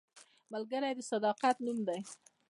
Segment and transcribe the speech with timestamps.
[0.51, 1.99] ملګری د صداقت نوم دی